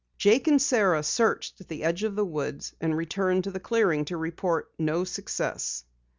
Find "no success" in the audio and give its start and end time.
4.79-5.83